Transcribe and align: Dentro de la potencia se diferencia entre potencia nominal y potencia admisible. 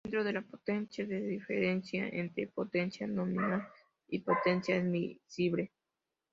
Dentro 0.03 0.23
de 0.23 0.33
la 0.33 0.41
potencia 0.41 1.05
se 1.05 1.13
diferencia 1.21 2.07
entre 2.09 2.47
potencia 2.47 3.05
nominal 3.05 3.67
y 4.07 4.17
potencia 4.17 4.75
admisible. 4.75 5.69